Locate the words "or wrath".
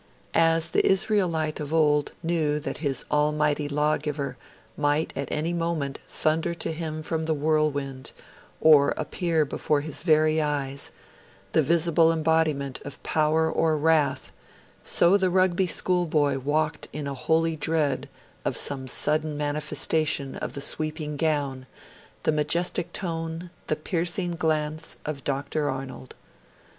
13.47-14.31